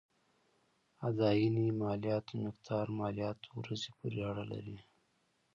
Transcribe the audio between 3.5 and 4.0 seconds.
ورځې